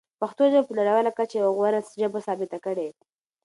[0.21, 2.89] پښتو ژبه په نړیواله کچه یوه غوره ژبه ثابته کړئ.